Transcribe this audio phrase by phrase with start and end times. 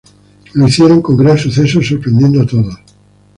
[0.55, 2.73] Lo hicieron con gran suceso, sorprendiendo a todos.